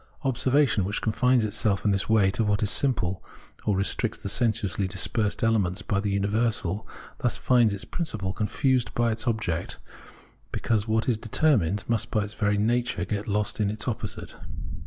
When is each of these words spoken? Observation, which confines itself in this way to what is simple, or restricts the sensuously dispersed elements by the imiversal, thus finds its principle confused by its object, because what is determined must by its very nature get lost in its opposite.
Observation, 0.23 0.83
which 0.83 0.99
confines 0.99 1.45
itself 1.45 1.85
in 1.85 1.91
this 1.91 2.09
way 2.09 2.31
to 2.31 2.43
what 2.43 2.63
is 2.63 2.71
simple, 2.71 3.23
or 3.65 3.75
restricts 3.77 4.17
the 4.17 4.29
sensuously 4.29 4.87
dispersed 4.87 5.43
elements 5.43 5.83
by 5.83 5.99
the 5.99 6.19
imiversal, 6.19 6.87
thus 7.19 7.37
finds 7.37 7.71
its 7.71 7.85
principle 7.85 8.33
confused 8.33 8.95
by 8.95 9.11
its 9.11 9.27
object, 9.27 9.77
because 10.51 10.87
what 10.87 11.07
is 11.07 11.19
determined 11.19 11.83
must 11.87 12.09
by 12.09 12.23
its 12.23 12.33
very 12.33 12.57
nature 12.57 13.05
get 13.05 13.27
lost 13.27 13.59
in 13.59 13.69
its 13.69 13.87
opposite. 13.87 14.35